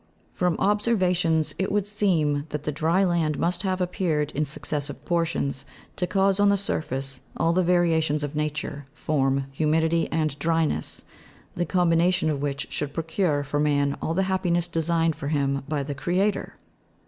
[0.33, 5.63] From observations, it would seem that the dry land must have appeared in successive portions,
[5.95, 11.05] to cause on the surface all the variations of nature, form, humidity, and dryness,
[11.55, 15.83] the combination of which should procure for man all the happiness designed for him by
[15.83, 16.55] the Creator.